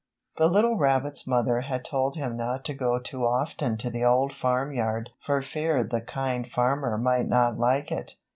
The 0.37 0.47
little 0.47 0.77
rabbit's 0.79 1.27
mother 1.27 1.61
had 1.61 1.85
told 1.85 2.15
him 2.15 2.35
not 2.35 2.65
to 2.65 2.73
go 2.73 2.97
too 2.97 3.23
often 3.23 3.77
to 3.77 3.91
the 3.91 4.03
Old 4.03 4.33
Farm 4.35 4.73
Yard 4.73 5.11
for 5.19 5.43
fear 5.43 5.83
the 5.83 6.01
Kind 6.01 6.47
Farmer 6.47 6.97
might 6.97 7.27
not 7.29 7.59
like 7.59 7.91
it. 7.91 8.15